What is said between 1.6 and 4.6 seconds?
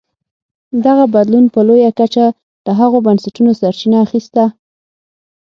لویه کچه له هغو بنسټونو سرچینه اخیسته.